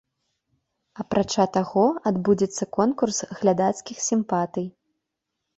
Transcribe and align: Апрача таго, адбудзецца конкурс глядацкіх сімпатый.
Апрача 1.03 1.45
таго, 1.57 1.83
адбудзецца 2.11 2.63
конкурс 2.79 3.17
глядацкіх 3.43 3.97
сімпатый. 4.09 4.65